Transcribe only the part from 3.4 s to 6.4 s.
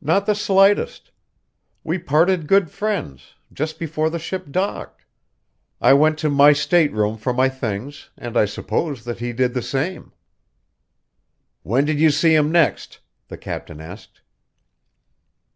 just before the ship docked. I went to